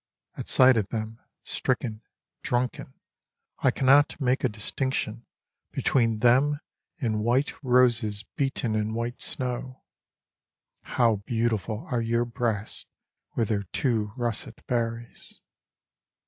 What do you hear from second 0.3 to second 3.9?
At sight of them, stricken, drunken, I